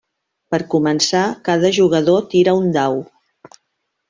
Per 0.53 0.59
començar, 0.73 1.21
cada 1.49 1.71
jugador 1.79 2.25
tira 2.33 2.57
un 2.63 2.73
dau. 2.79 2.99